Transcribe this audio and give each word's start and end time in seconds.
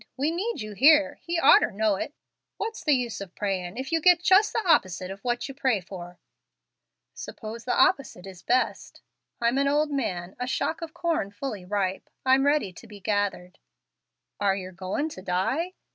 We 0.17 0.31
need 0.31 0.61
you 0.61 0.73
here, 0.73 1.09
and 1.11 1.19
He 1.19 1.39
orter 1.39 1.69
know 1.69 1.95
it. 1.95 2.15
What's 2.57 2.83
the 2.83 2.95
use 2.95 3.21
of 3.21 3.35
prayin' 3.35 3.77
if 3.77 3.91
you 3.91 4.01
get 4.01 4.19
just 4.23 4.51
the 4.51 4.67
opposite 4.67 5.11
of 5.11 5.19
what 5.19 5.47
you 5.47 5.53
pray 5.53 5.79
for?" 5.79 6.17
"Suppose 7.13 7.65
the 7.65 7.79
opposite 7.79 8.25
is 8.25 8.41
best? 8.41 9.01
I'm 9.39 9.59
an 9.59 9.67
old 9.67 9.91
man 9.91 10.35
a 10.39 10.47
shock 10.47 10.81
of 10.81 10.95
corn 10.95 11.29
fully 11.29 11.65
ripe. 11.65 12.09
I'm 12.25 12.47
ready 12.47 12.73
to 12.73 12.87
be 12.87 12.99
gathered." 12.99 13.59
"Are 14.39 14.55
yer 14.55 14.71
goin' 14.71 15.07
to 15.09 15.21
die?" 15.21 15.73